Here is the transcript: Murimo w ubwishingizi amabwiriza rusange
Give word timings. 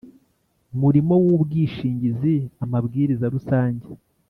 Murimo 0.79 1.13
w 1.23 1.25
ubwishingizi 1.35 2.35
amabwiriza 2.63 3.25
rusange 3.33 3.87